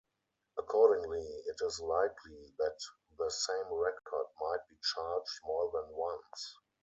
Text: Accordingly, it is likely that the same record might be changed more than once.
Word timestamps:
Accordingly, 0.57 1.19
it 1.45 1.57
is 1.63 1.79
likely 1.79 2.51
that 2.57 2.79
the 3.19 3.29
same 3.29 3.71
record 3.71 4.25
might 4.41 4.67
be 4.67 4.73
changed 4.77 5.39
more 5.45 5.69
than 5.71 5.95
once. 5.95 6.57